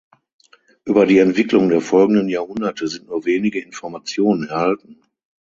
Über 0.83 1.05
die 1.05 1.19
Entwicklung 1.19 1.69
der 1.69 1.79
folgenden 1.79 2.27
Jahrhunderte 2.27 2.87
sind 2.87 3.05
nur 3.05 3.23
wenige 3.25 3.59
Informationen 3.61 4.47
erhalten. 4.49 5.03